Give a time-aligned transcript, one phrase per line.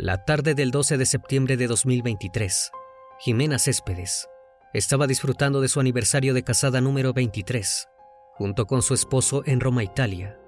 [0.00, 2.70] La tarde del 12 de septiembre de 2023,
[3.18, 4.28] Jimena Céspedes
[4.72, 7.88] estaba disfrutando de su aniversario de casada número 23,
[8.34, 10.38] junto con su esposo en Roma, Italia.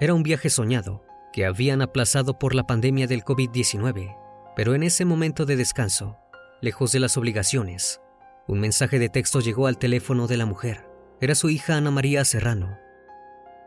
[0.00, 4.16] Era un viaje soñado que habían aplazado por la pandemia del COVID-19,
[4.56, 6.18] pero en ese momento de descanso,
[6.60, 8.00] lejos de las obligaciones,
[8.48, 10.84] un mensaje de texto llegó al teléfono de la mujer.
[11.20, 12.76] Era su hija Ana María Serrano.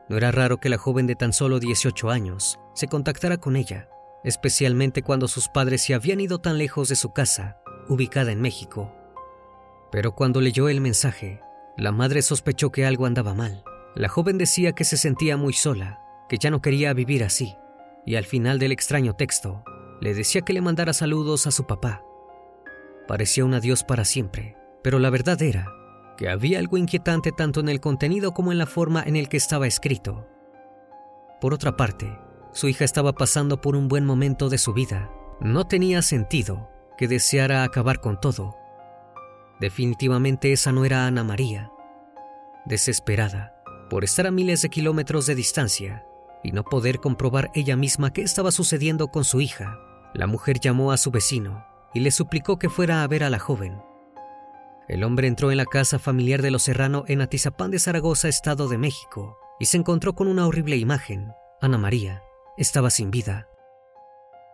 [0.10, 3.88] No era raro que la joven de tan solo 18 años se contactara con ella
[4.24, 8.94] especialmente cuando sus padres se habían ido tan lejos de su casa, ubicada en México.
[9.92, 11.42] Pero cuando leyó el mensaje,
[11.78, 13.64] la madre sospechó que algo andaba mal.
[13.96, 16.00] La joven decía que se sentía muy sola,
[16.30, 17.56] que ya no quería vivir así,
[18.06, 19.64] y al final del extraño texto,
[20.00, 22.04] le decía que le mandara saludos a su papá.
[23.08, 25.68] Parecía un adiós para siempre, pero la verdad era
[26.18, 29.38] que había algo inquietante tanto en el contenido como en la forma en el que
[29.38, 30.28] estaba escrito.
[31.40, 32.18] Por otra parte,
[32.54, 35.10] su hija estaba pasando por un buen momento de su vida.
[35.40, 38.56] No tenía sentido que deseara acabar con todo.
[39.60, 41.72] Definitivamente esa no era Ana María.
[42.66, 43.56] Desesperada
[43.90, 46.06] por estar a miles de kilómetros de distancia
[46.44, 49.78] y no poder comprobar ella misma qué estaba sucediendo con su hija,
[50.14, 53.40] la mujer llamó a su vecino y le suplicó que fuera a ver a la
[53.40, 53.82] joven.
[54.88, 58.68] El hombre entró en la casa familiar de los Serrano en Atizapán de Zaragoza, Estado
[58.68, 61.32] de México, y se encontró con una horrible imagen.
[61.62, 62.24] Ana María,
[62.58, 63.48] estaba sin vida.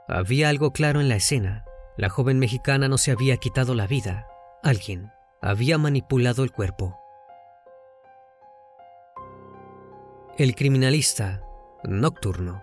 [0.07, 1.65] Había algo claro en la escena.
[1.97, 4.27] La joven mexicana no se había quitado la vida.
[4.63, 6.97] Alguien había manipulado el cuerpo.
[10.37, 11.41] El criminalista
[11.83, 12.61] nocturno.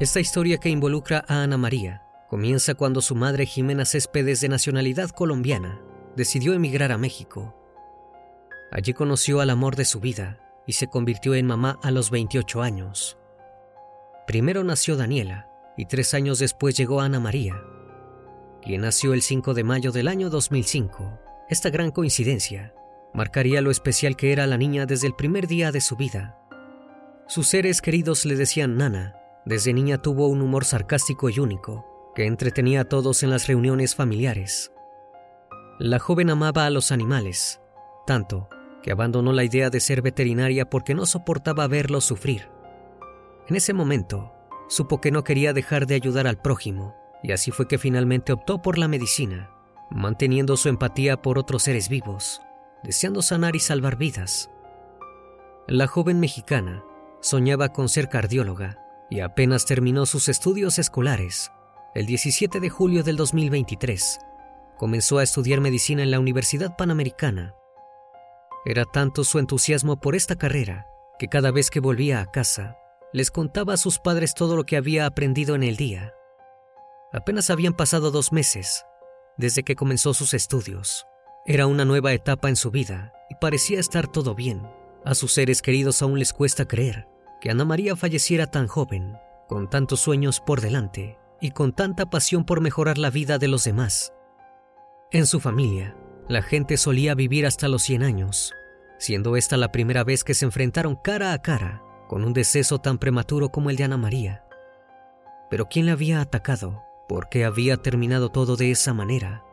[0.00, 5.10] Esta historia que involucra a Ana María comienza cuando su madre Jimena Céspedes de nacionalidad
[5.10, 5.80] colombiana
[6.16, 7.54] decidió emigrar a México.
[8.70, 12.62] Allí conoció al amor de su vida, y se convirtió en mamá a los 28
[12.62, 13.18] años.
[14.26, 17.60] Primero nació Daniela y tres años después llegó Ana María,
[18.62, 21.18] quien nació el 5 de mayo del año 2005.
[21.48, 22.74] Esta gran coincidencia
[23.12, 26.38] marcaría lo especial que era la niña desde el primer día de su vida.
[27.26, 29.16] Sus seres queridos le decían Nana.
[29.44, 33.96] Desde niña tuvo un humor sarcástico y único, que entretenía a todos en las reuniones
[33.96, 34.72] familiares.
[35.80, 37.60] La joven amaba a los animales,
[38.06, 38.48] tanto
[38.82, 42.48] que abandonó la idea de ser veterinaria porque no soportaba verlos sufrir.
[43.48, 44.32] En ese momento,
[44.68, 48.62] supo que no quería dejar de ayudar al prójimo, y así fue que finalmente optó
[48.62, 49.50] por la medicina,
[49.90, 52.40] manteniendo su empatía por otros seres vivos,
[52.82, 54.50] deseando sanar y salvar vidas.
[55.68, 56.84] La joven mexicana
[57.20, 58.78] soñaba con ser cardióloga
[59.10, 61.52] y apenas terminó sus estudios escolares.
[61.94, 64.18] El 17 de julio del 2023
[64.76, 67.54] comenzó a estudiar medicina en la Universidad Panamericana.
[68.64, 70.86] Era tanto su entusiasmo por esta carrera
[71.18, 72.76] que cada vez que volvía a casa
[73.12, 76.14] les contaba a sus padres todo lo que había aprendido en el día.
[77.12, 78.84] Apenas habían pasado dos meses
[79.36, 81.06] desde que comenzó sus estudios.
[81.46, 84.62] Era una nueva etapa en su vida y parecía estar todo bien.
[85.04, 87.08] A sus seres queridos aún les cuesta creer
[87.40, 89.16] que Ana María falleciera tan joven,
[89.48, 93.64] con tantos sueños por delante y con tanta pasión por mejorar la vida de los
[93.64, 94.12] demás.
[95.10, 95.96] En su familia,
[96.32, 98.54] la gente solía vivir hasta los 100 años,
[98.98, 102.98] siendo esta la primera vez que se enfrentaron cara a cara con un deceso tan
[102.98, 104.44] prematuro como el de Ana María.
[105.50, 106.82] Pero ¿quién la había atacado?
[107.08, 109.44] ¿Por qué había terminado todo de esa manera?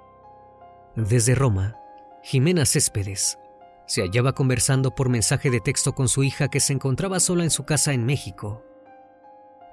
[0.96, 1.78] Desde Roma,
[2.24, 3.38] Jimena Céspedes
[3.86, 7.50] se hallaba conversando por mensaje de texto con su hija que se encontraba sola en
[7.50, 8.64] su casa en México.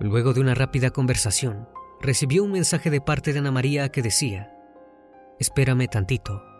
[0.01, 1.69] Luego de una rápida conversación,
[2.01, 4.53] recibió un mensaje de parte de Ana María que decía,
[5.39, 6.56] Espérame tantito.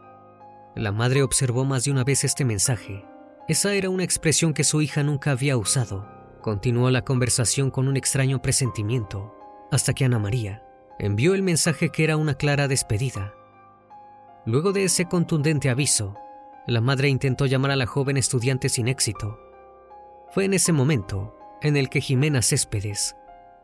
[0.77, 3.03] La madre observó más de una vez este mensaje.
[3.49, 6.07] Esa era una expresión que su hija nunca había usado.
[6.43, 9.35] Continuó la conversación con un extraño presentimiento,
[9.73, 10.63] hasta que Ana María
[10.99, 13.33] envió el mensaje que era una clara despedida.
[14.45, 16.15] Luego de ese contundente aviso,
[16.67, 19.41] la madre intentó llamar a la joven estudiante sin éxito.
[20.29, 23.17] Fue en ese momento en el que Jimena Céspedes,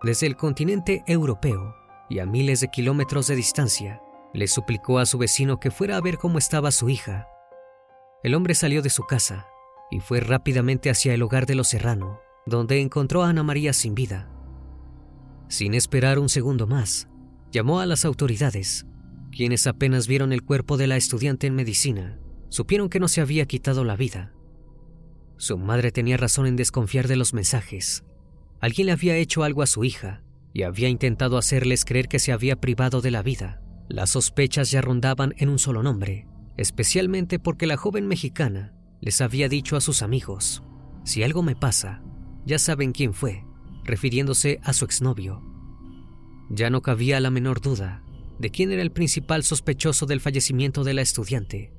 [0.03, 1.77] desde el continente europeo
[2.09, 4.01] y a miles de kilómetros de distancia,
[4.35, 7.29] le suplicó a su vecino que fuera a ver cómo estaba su hija.
[8.23, 9.47] El hombre salió de su casa
[9.91, 13.95] y fue rápidamente hacia el hogar de los Serrano, donde encontró a Ana María sin
[13.95, 14.31] vida.
[15.49, 17.09] Sin esperar un segundo más,
[17.51, 18.87] llamó a las autoridades,
[19.31, 22.19] quienes apenas vieron el cuerpo de la estudiante en medicina,
[22.49, 24.33] supieron que no se había quitado la vida.
[25.37, 28.05] Su madre tenía razón en desconfiar de los mensajes.
[28.61, 32.33] Alguien le había hecho algo a su hija y había intentado hacerles creer que se
[32.33, 33.62] había privado de la vida.
[33.93, 38.73] Las sospechas ya rondaban en un solo nombre, especialmente porque la joven mexicana
[39.03, 40.63] les había dicho a sus amigos,
[41.05, 42.03] si algo me pasa,
[42.47, 43.45] ya saben quién fue,
[43.85, 45.43] refiriéndose a su exnovio.
[46.49, 48.03] Ya no cabía la menor duda
[48.39, 51.75] de quién era el principal sospechoso del fallecimiento de la estudiante.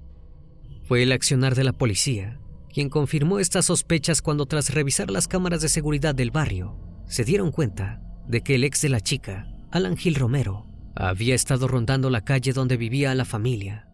[0.83, 2.39] Fue el accionar de la policía
[2.71, 6.77] quien confirmó estas sospechas cuando tras revisar las cámaras de seguridad del barrio,
[7.07, 11.67] se dieron cuenta de que el ex de la chica, Alan Gil Romero, había estado
[11.67, 13.87] rondando la calle donde vivía la familia.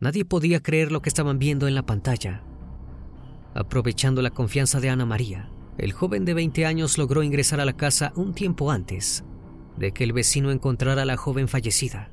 [0.00, 2.42] Nadie podía creer lo que estaban viendo en la pantalla.
[3.54, 7.72] Aprovechando la confianza de Ana María, el joven de 20 años logró ingresar a la
[7.72, 9.24] casa un tiempo antes
[9.76, 12.10] de que el vecino encontrara a la joven fallecida.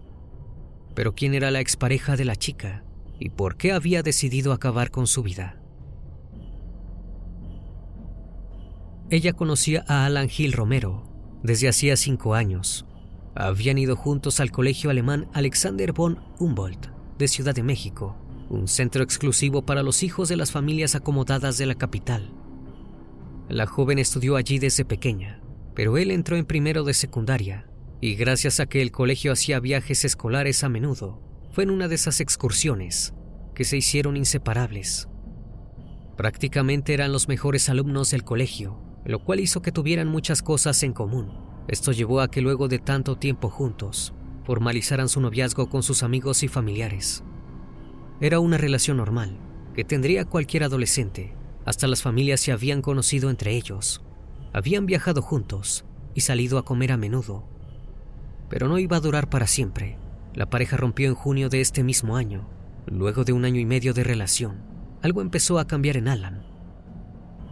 [0.95, 2.83] Pero ¿quién era la expareja de la chica
[3.19, 5.57] y por qué había decidido acabar con su vida?
[9.09, 11.03] Ella conocía a Alan Gil Romero
[11.43, 12.85] desde hacía cinco años.
[13.35, 16.87] Habían ido juntos al colegio alemán Alexander von Humboldt
[17.17, 18.17] de Ciudad de México,
[18.49, 22.33] un centro exclusivo para los hijos de las familias acomodadas de la capital.
[23.49, 25.41] La joven estudió allí desde pequeña
[25.73, 27.67] pero él entró en primero de secundaria
[28.01, 31.95] y gracias a que el colegio hacía viajes escolares a menudo, fue en una de
[31.95, 33.13] esas excursiones
[33.53, 35.07] que se hicieron inseparables.
[36.17, 40.93] Prácticamente eran los mejores alumnos del colegio, lo cual hizo que tuvieran muchas cosas en
[40.93, 41.50] común.
[41.71, 44.13] Esto llevó a que luego de tanto tiempo juntos,
[44.43, 47.23] formalizaran su noviazgo con sus amigos y familiares.
[48.19, 49.39] Era una relación normal,
[49.73, 51.33] que tendría cualquier adolescente,
[51.65, 54.03] hasta las familias se habían conocido entre ellos,
[54.53, 57.45] habían viajado juntos y salido a comer a menudo.
[58.49, 59.97] Pero no iba a durar para siempre.
[60.33, 62.49] La pareja rompió en junio de este mismo año.
[62.85, 64.61] Luego de un año y medio de relación,
[65.01, 66.43] algo empezó a cambiar en Alan.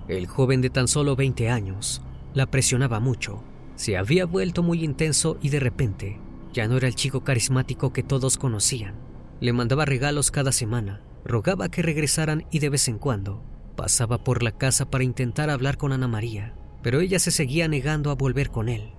[0.10, 2.02] El joven de tan solo 20 años
[2.34, 3.44] la presionaba mucho.
[3.80, 6.20] Se había vuelto muy intenso y de repente
[6.52, 8.96] ya no era el chico carismático que todos conocían.
[9.40, 13.42] Le mandaba regalos cada semana, rogaba que regresaran y de vez en cuando
[13.78, 18.12] pasaba por la casa para intentar hablar con Ana María pero ella se seguía negando
[18.12, 18.94] a volver con él.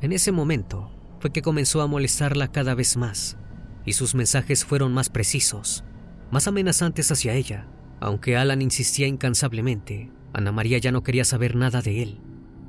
[0.00, 3.36] En ese momento fue que comenzó a molestarla cada vez más,
[3.84, 5.84] y sus mensajes fueron más precisos,
[6.30, 7.68] más amenazantes hacia ella.
[8.00, 12.20] Aunque Alan insistía incansablemente, Ana María ya no quería saber nada de él.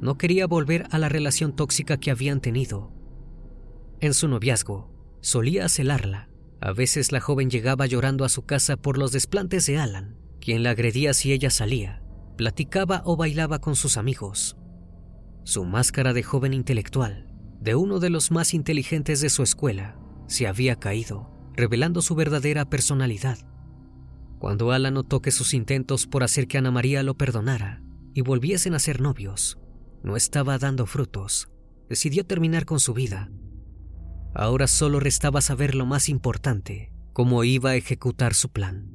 [0.05, 2.93] No quería volver a la relación tóxica que habían tenido.
[3.99, 6.29] En su noviazgo, solía celarla.
[6.61, 10.61] A veces la joven llegaba llorando a su casa por los desplantes de Alan, quien
[10.61, 12.03] la agredía si ella salía
[12.37, 14.57] platicaba o bailaba con sus amigos.
[15.43, 19.97] Su máscara de joven intelectual, de uno de los más inteligentes de su escuela,
[20.27, 23.39] se había caído, revelando su verdadera personalidad.
[24.37, 27.81] Cuando Alan notó que sus intentos por hacer que Ana María lo perdonara
[28.13, 29.57] y volviesen a ser novios
[30.05, 31.49] no estaba dando frutos,
[31.89, 33.31] decidió terminar con su vida.
[34.35, 38.91] Ahora solo restaba saber lo más importante, cómo iba a ejecutar su plan.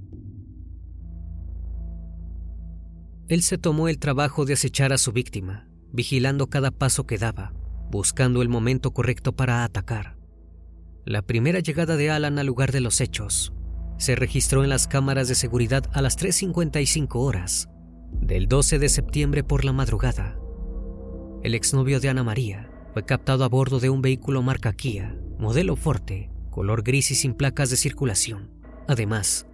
[3.27, 7.55] Él se tomó el trabajo de acechar a su víctima, vigilando cada paso que daba,
[7.91, 10.17] buscando el momento correcto para atacar.
[11.05, 13.53] La primera llegada de Alan al lugar de los hechos
[13.99, 17.69] se registró en las cámaras de seguridad a las 3.55 horas
[18.13, 20.40] del 12 de septiembre por la madrugada.
[21.43, 25.77] El exnovio de Ana María fue captado a bordo de un vehículo marca Kia, modelo
[25.77, 28.51] Forte, color gris y sin placas de circulación.
[28.89, 29.47] Además,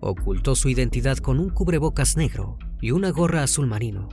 [0.00, 4.08] ocultó su identidad con un cubrebocas negro y una gorra azul marino.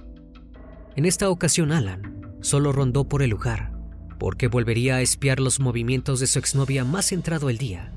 [0.95, 3.71] En esta ocasión Alan solo rondó por el lugar,
[4.19, 7.91] porque volvería a espiar los movimientos de su exnovia más entrado el día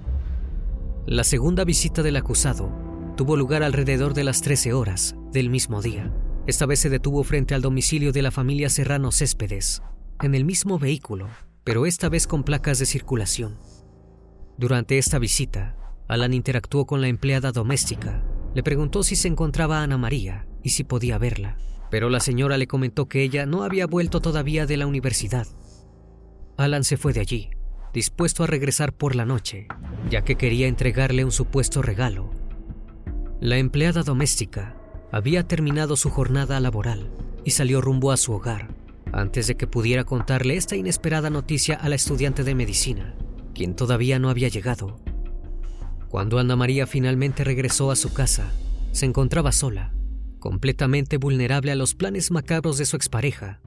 [1.07, 2.73] la segunda visita del acusado
[3.15, 6.11] tuvo lugar alrededor de las 13 horas del mismo día.
[6.47, 9.83] Esta vez se detuvo frente al domicilio de la familia Serrano Céspedes,
[10.23, 11.29] en el mismo vehículo,
[11.65, 13.57] pero esta vez con placas de circulación.
[14.59, 18.23] Durante esta visita, Alan interactuó con la empleada doméstica.
[18.55, 21.57] Le preguntó si se encontraba Ana María y si podía verla,
[21.91, 25.47] pero la señora le comentó que ella no había vuelto todavía de la universidad.
[26.59, 27.51] Alan se fue de allí
[27.95, 29.69] dispuesto a regresar por la noche,
[30.11, 32.33] ya que quería entregarle un supuesto regalo.
[33.41, 34.77] La empleada doméstica
[35.13, 37.11] había terminado su jornada laboral
[37.45, 38.69] y salió rumbo a su hogar,
[39.13, 43.15] antes de que pudiera contarle esta inesperada noticia a la estudiante de medicina,
[43.55, 44.99] quien todavía no había llegado.
[46.09, 48.53] Cuando Ana María finalmente regresó a su casa,
[48.93, 49.93] se encontraba sola,
[50.39, 53.61] completamente vulnerable a los planes macabros de su expareja.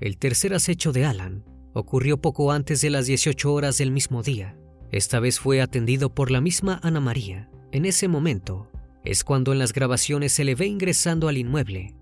[0.00, 4.56] El tercer acecho de Alan ocurrió poco antes de las 18 horas del mismo día.
[4.90, 7.50] Esta vez fue atendido por la misma Ana María.
[7.72, 8.68] En ese momento
[9.04, 11.94] es cuando en las grabaciones se le ve ingresando al inmueble.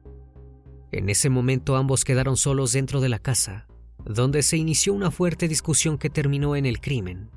[0.93, 3.67] En ese momento ambos quedaron solos dentro de la casa,
[4.05, 7.31] donde se inició una fuerte discusión que terminó en el crimen.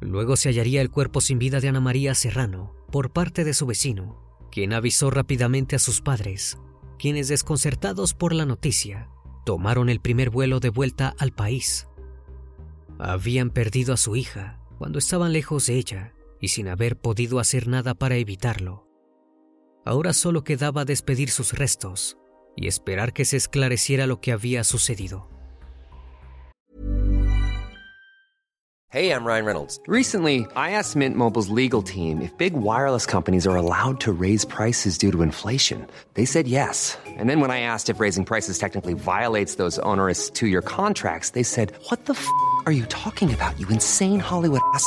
[0.00, 3.66] Luego se hallaría el cuerpo sin vida de Ana María Serrano por parte de su
[3.66, 6.58] vecino, quien avisó rápidamente a sus padres,
[6.98, 9.08] quienes desconcertados por la noticia,
[9.44, 11.88] tomaron el primer vuelo de vuelta al país.
[12.98, 16.13] Habían perdido a su hija cuando estaban lejos de ella
[16.44, 18.86] y sin haber podido hacer nada para evitarlo.
[19.82, 22.18] Ahora solo quedaba despedir sus restos
[22.54, 25.30] y esperar que se esclareciera lo que había sucedido.
[28.90, 29.80] Hey, I'm Ryan Reynolds.
[29.88, 34.44] Recently, I asked Mint Mobile's legal team if big wireless companies are allowed to raise
[34.44, 35.86] prices due to inflation.
[36.12, 36.98] They said yes.
[37.18, 41.30] And then when I asked if raising prices technically violates those onerous two year contracts,
[41.30, 42.28] they said, What the f
[42.66, 44.86] are you talking about, you insane Hollywood ass?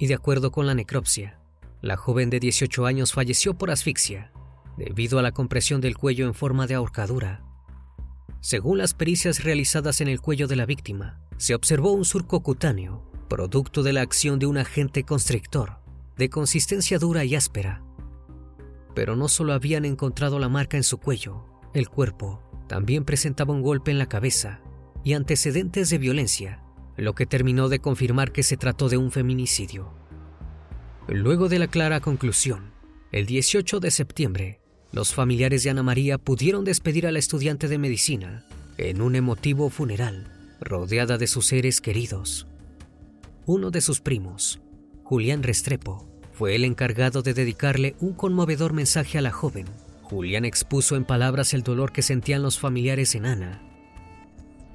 [0.00, 1.38] Y de acuerdo con la necropsia,
[1.82, 4.32] la joven de 18 años falleció por asfixia
[4.78, 7.44] debido a la compresión del cuello en forma de ahorcadura.
[8.40, 13.12] Según las pericias realizadas en el cuello de la víctima, se observó un surco cutáneo,
[13.28, 15.80] producto de la acción de un agente constrictor,
[16.16, 17.84] de consistencia dura y áspera.
[18.94, 23.60] Pero no solo habían encontrado la marca en su cuello, el cuerpo también presentaba un
[23.60, 24.62] golpe en la cabeza
[25.04, 26.62] y antecedentes de violencia
[26.96, 29.92] lo que terminó de confirmar que se trató de un feminicidio.
[31.08, 32.72] Luego de la clara conclusión,
[33.12, 34.60] el 18 de septiembre,
[34.92, 38.44] los familiares de Ana María pudieron despedir a la estudiante de medicina
[38.76, 42.46] en un emotivo funeral, rodeada de sus seres queridos.
[43.46, 44.60] Uno de sus primos,
[45.02, 49.66] Julián Restrepo, fue el encargado de dedicarle un conmovedor mensaje a la joven.
[50.02, 53.69] Julián expuso en palabras el dolor que sentían los familiares en Ana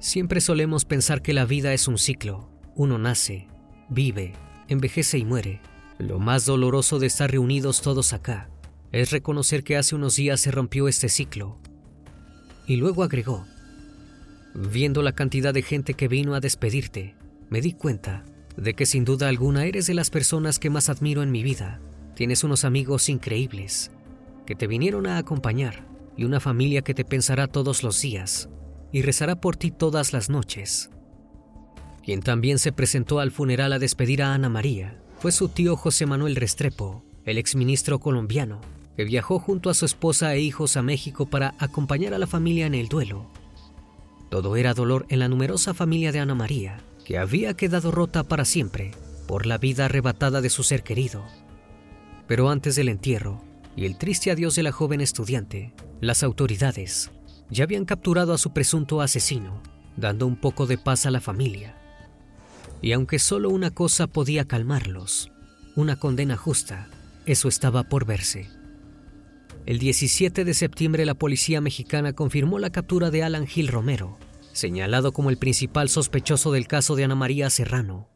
[0.06, 2.48] Siempre solemos pensar que la vida es un ciclo.
[2.76, 3.48] Uno nace,
[3.88, 4.34] vive,
[4.68, 5.60] envejece y muere.
[5.98, 8.48] Lo más doloroso de estar reunidos todos acá
[8.92, 11.58] es reconocer que hace unos días se rompió este ciclo.
[12.68, 13.46] Y luego agregó,
[14.54, 17.16] Viendo la cantidad de gente que vino a despedirte,
[17.50, 18.24] me di cuenta
[18.56, 21.80] de que sin duda alguna eres de las personas que más admiro en mi vida.
[22.14, 23.90] Tienes unos amigos increíbles
[24.46, 25.84] que te vinieron a acompañar
[26.16, 28.48] y una familia que te pensará todos los días
[28.92, 30.90] y rezará por ti todas las noches.
[32.04, 36.06] Quien también se presentó al funeral a despedir a Ana María fue su tío José
[36.06, 38.60] Manuel Restrepo, el exministro colombiano,
[38.96, 42.66] que viajó junto a su esposa e hijos a México para acompañar a la familia
[42.66, 43.26] en el duelo.
[44.30, 48.44] Todo era dolor en la numerosa familia de Ana María, que había quedado rota para
[48.44, 48.92] siempre
[49.26, 51.24] por la vida arrebatada de su ser querido.
[52.26, 53.42] Pero antes del entierro
[53.74, 57.10] y el triste adiós de la joven estudiante, las autoridades
[57.50, 59.62] ya habían capturado a su presunto asesino,
[59.96, 61.76] dando un poco de paz a la familia.
[62.82, 65.30] Y aunque solo una cosa podía calmarlos,
[65.74, 66.88] una condena justa,
[67.24, 68.48] eso estaba por verse.
[69.66, 74.18] El 17 de septiembre la policía mexicana confirmó la captura de Alan Gil Romero,
[74.52, 78.08] señalado como el principal sospechoso del caso de Ana María Serrano.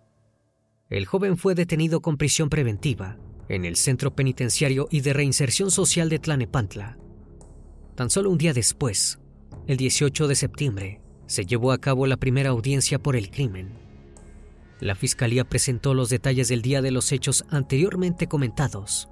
[0.89, 3.17] El joven fue detenido con prisión preventiva
[3.49, 6.99] en el Centro Penitenciario y de Reinserción Social de Tlanepantla.
[7.97, 9.20] Tan solo un día después,
[9.67, 13.79] el 18 de septiembre, se llevó a cabo la primera audiencia por el crimen.
[14.81, 19.09] La fiscalía presentó los detalles del día de los hechos anteriormente comentados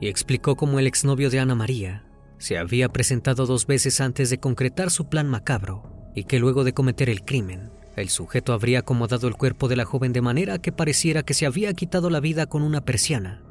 [0.00, 2.04] y explicó cómo el exnovio de Ana María
[2.38, 6.74] se había presentado dos veces antes de concretar su plan macabro y que luego de
[6.74, 10.72] cometer el crimen, el sujeto habría acomodado el cuerpo de la joven de manera que
[10.72, 13.44] pareciera que se había quitado la vida con una persiana.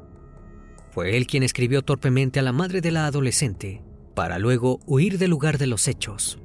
[0.91, 3.81] Fue él quien escribió torpemente a la madre de la adolescente
[4.13, 6.39] para luego huir del lugar de los hechos.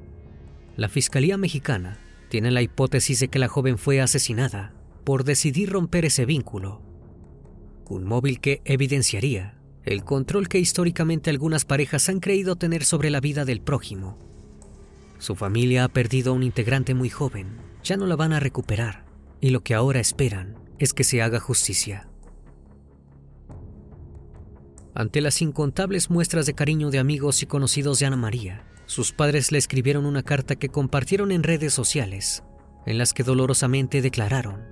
[0.75, 1.99] La Fiscalía Mexicana
[2.29, 4.73] tiene la hipótesis de que la joven fue asesinada
[5.03, 6.81] por decidir romper ese vínculo.
[7.87, 13.19] Un móvil que evidenciaría el control que históricamente algunas parejas han creído tener sobre la
[13.21, 14.17] vida del prójimo.
[15.17, 19.05] Su familia ha perdido a un integrante muy joven, ya no la van a recuperar,
[19.41, 22.08] y lo que ahora esperan es que se haga justicia.
[24.99, 29.49] Ante las incontables muestras de cariño de amigos y conocidos de Ana María, sus padres
[29.53, 32.43] le escribieron una carta que compartieron en redes sociales,
[32.85, 34.65] en las que dolorosamente declararon,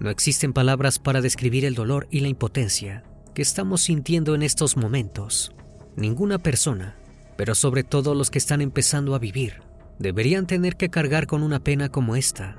[0.00, 4.76] no existen palabras para describir el dolor y la impotencia que estamos sintiendo en estos
[4.76, 5.54] momentos.
[5.96, 6.98] Ninguna persona,
[7.38, 9.62] pero sobre todo los que están empezando a vivir,
[9.98, 12.58] deberían tener que cargar con una pena como esta.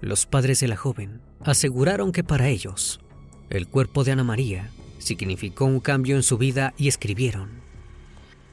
[0.00, 2.98] Los padres de la joven aseguraron que para ellos,
[3.50, 4.72] el cuerpo de Ana María
[5.06, 7.62] significó un cambio en su vida y escribieron.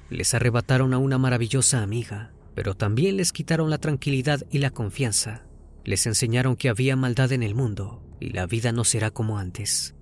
[0.10, 5.44] Les arrebataron a una maravillosa amiga, pero también les quitaron la tranquilidad y la confianza.
[5.84, 9.96] Les enseñaron que había maldad en el mundo y la vida no será como antes.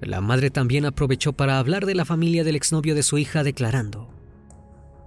[0.00, 4.10] La madre también aprovechó para hablar de la familia del exnovio de su hija declarando,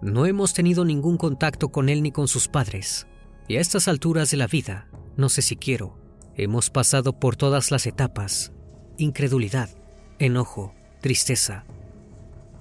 [0.02, 3.08] no hemos tenido ningún contacto con él ni con sus padres,
[3.48, 5.98] y a estas alturas de la vida, no sé si quiero,
[6.36, 8.54] hemos pasado por todas las etapas,
[8.98, 9.70] incredulidad,
[10.20, 11.66] enojo, tristeza.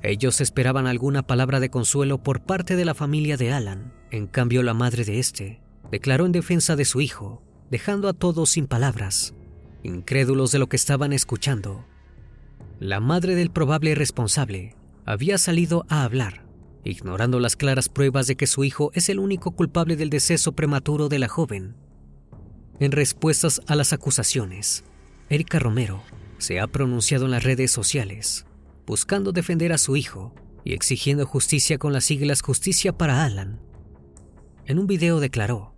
[0.02, 4.62] Ellos esperaban alguna palabra de consuelo por parte de la familia de Alan, en cambio
[4.62, 9.34] la madre de este declaró en defensa de su hijo, dejando a todos sin palabras,
[9.82, 11.84] incrédulos de lo que estaban escuchando.
[12.78, 16.44] La madre del probable responsable había salido a hablar,
[16.84, 21.08] ignorando las claras pruebas de que su hijo es el único culpable del deceso prematuro
[21.08, 21.74] de la joven.
[22.78, 24.84] En respuestas a las acusaciones,
[25.30, 26.02] Erika Romero
[26.38, 28.46] se ha pronunciado en las redes sociales,
[28.86, 33.60] buscando defender a su hijo y exigiendo justicia con las siglas Justicia para Alan.
[34.66, 35.74] En un video declaró,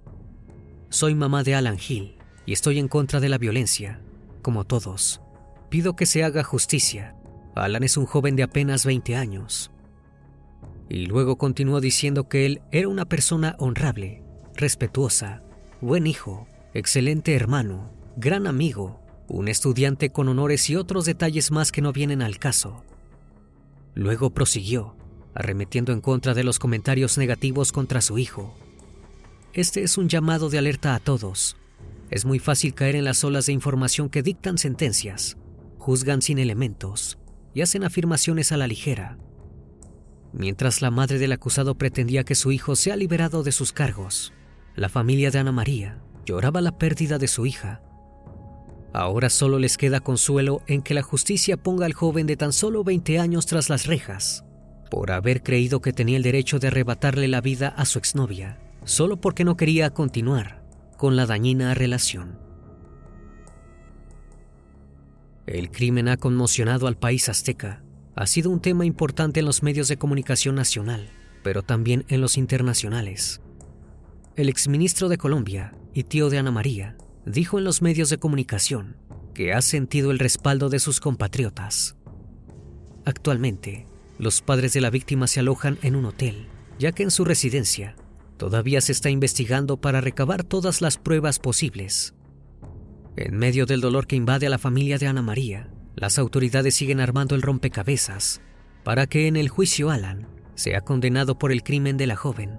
[0.89, 2.17] Soy mamá de Alan Hill
[2.47, 4.01] y estoy en contra de la violencia,
[4.41, 5.21] como todos.
[5.69, 7.15] Pido que se haga justicia.
[7.55, 9.71] Alan es un joven de apenas 20 años.
[10.89, 14.23] Y luego continuó diciendo que él era una persona honrable,
[14.55, 15.43] respetuosa,
[15.83, 21.83] buen hijo, excelente hermano, gran amigo, un estudiante con honores y otros detalles más que
[21.83, 22.83] no vienen al caso.
[23.95, 24.97] Luego prosiguió,
[25.35, 28.57] arremetiendo en contra de los comentarios negativos contra su hijo.
[29.53, 31.57] Este es un llamado de alerta a todos.
[32.11, 35.37] Es muy fácil caer en las olas de información que dictan sentencias,
[35.79, 37.19] juzgan sin elementos
[37.55, 39.19] y hacen afirmaciones a la ligera.
[40.33, 44.33] Mientras la madre del acusado pretendía que su hijo sea liberado de sus cargos,
[44.75, 47.83] la familia de Ana María lloraba la pérdida de su hija.
[48.93, 52.85] Ahora solo les queda consuelo en que la justicia ponga al joven de tan solo
[52.85, 54.45] 20 años tras las rejas,
[54.91, 59.21] por haber creído que tenía el derecho de arrebatarle la vida a su exnovia, solo
[59.21, 60.65] porque no quería continuar
[60.97, 62.39] con la dañina relación.
[65.47, 67.83] El crimen ha conmocionado al país azteca.
[68.17, 71.09] Ha sido un tema importante en los medios de comunicación nacional,
[71.43, 73.41] pero también en los internacionales.
[74.37, 76.97] el exministro de Colombia y tío de Ana María,
[77.29, 78.97] dijo en los medios de comunicación
[79.35, 81.97] que ha sentido el respaldo de sus compatriotas.
[83.05, 83.87] Actualmente,
[84.19, 87.95] los padres de la víctima se alojan en un hotel, ya que en su residencia
[88.37, 92.15] todavía se está investigando para recabar todas las pruebas posibles.
[93.17, 97.01] En medio del dolor que invade a la familia de Ana María, las autoridades siguen
[97.01, 98.41] armando el rompecabezas
[98.85, 102.59] para que en el juicio Alan sea condenado por el crimen de la joven.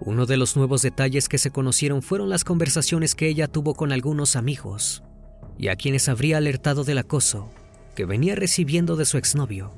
[0.00, 3.92] Uno de los nuevos detalles que se conocieron fueron las conversaciones que ella tuvo con
[3.92, 5.02] algunos amigos
[5.58, 7.50] y a quienes habría alertado del acoso
[7.94, 9.72] que venía recibiendo de su exnovio.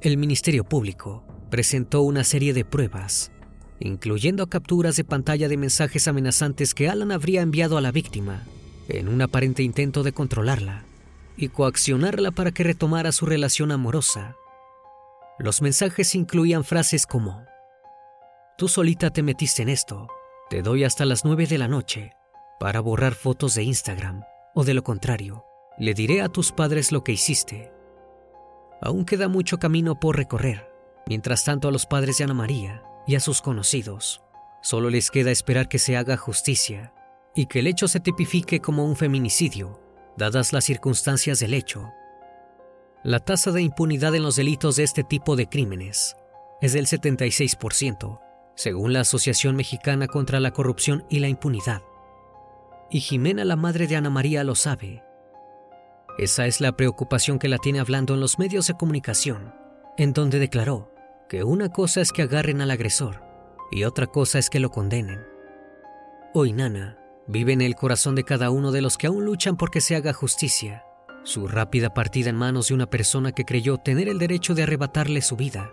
[0.00, 3.32] El Ministerio Público presentó una serie de pruebas,
[3.80, 8.44] incluyendo capturas de pantalla de mensajes amenazantes que Alan habría enviado a la víctima
[8.88, 10.84] en un aparente intento de controlarla
[11.36, 14.36] y coaccionarla para que retomara su relación amorosa.
[15.40, 17.49] Los mensajes incluían frases como
[18.60, 20.06] Tú solita te metiste en esto.
[20.50, 22.12] Te doy hasta las 9 de la noche
[22.58, 24.22] para borrar fotos de Instagram.
[24.54, 25.46] O de lo contrario,
[25.78, 27.72] le diré a tus padres lo que hiciste.
[28.82, 30.70] Aún queda mucho camino por recorrer.
[31.06, 34.20] Mientras tanto a los padres de Ana María y a sus conocidos,
[34.60, 36.92] solo les queda esperar que se haga justicia
[37.34, 39.80] y que el hecho se tipifique como un feminicidio,
[40.18, 41.90] dadas las circunstancias del hecho.
[43.04, 46.14] La tasa de impunidad en los delitos de este tipo de crímenes
[46.60, 48.20] es del 76%,
[48.60, 51.80] según la Asociación Mexicana contra la Corrupción y la Impunidad.
[52.90, 55.02] Y Jimena, la madre de Ana María, lo sabe.
[56.18, 59.54] Esa es la preocupación que la tiene hablando en los medios de comunicación,
[59.96, 60.92] en donde declaró
[61.26, 63.22] que una cosa es que agarren al agresor
[63.70, 65.24] y otra cosa es que lo condenen.
[66.34, 69.70] Hoy Nana vive en el corazón de cada uno de los que aún luchan por
[69.70, 70.84] que se haga justicia.
[71.24, 75.22] Su rápida partida en manos de una persona que creyó tener el derecho de arrebatarle
[75.22, 75.72] su vida.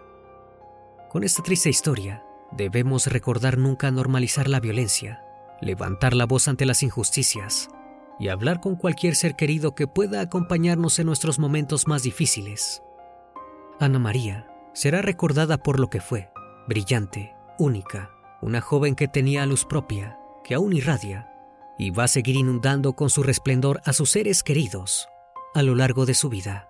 [1.10, 5.24] Con esta triste historia, Debemos recordar nunca normalizar la violencia,
[5.62, 7.70] levantar la voz ante las injusticias
[8.20, 12.82] y hablar con cualquier ser querido que pueda acompañarnos en nuestros momentos más difíciles.
[13.80, 16.32] Ana María será recordada por lo que fue,
[16.68, 21.30] brillante, única, una joven que tenía luz propia, que aún irradia,
[21.78, 25.08] y va a seguir inundando con su resplendor a sus seres queridos
[25.54, 26.70] a lo largo de su vida.